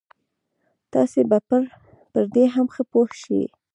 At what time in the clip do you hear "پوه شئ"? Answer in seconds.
2.91-3.43